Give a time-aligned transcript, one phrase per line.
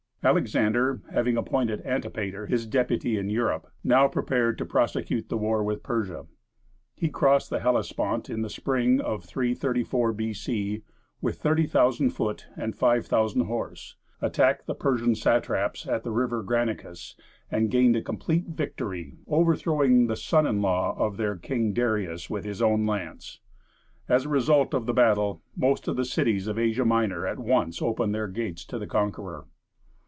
[0.23, 5.81] Alexander, having appointed Antipater his deputy in Europe, now prepared to prosecute the war with
[5.81, 6.27] Persia.
[6.95, 10.83] He crossed the Hellespont in the spring of 334 B.C.
[11.21, 17.15] with 30,000 foot and 5,000 horse, attacked the Persian satraps at the River Granicus,
[17.49, 22.45] and gained a complete victory, overthrowing the son in law of their king Darius with
[22.45, 23.39] his own lance.
[24.07, 27.81] As a result of the battle, most of the cities of Asia Minor at once
[27.81, 29.47] opened their gates to the conqueror.